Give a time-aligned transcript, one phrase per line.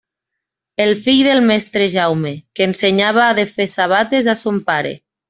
[0.85, 4.97] El fill del mestre Jaume, que ensenyava de fer sabates a son pare.